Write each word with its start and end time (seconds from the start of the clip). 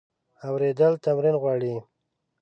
اورېدل 0.47 0.93
تمرین 1.03 1.35
غواړي. 1.41 1.73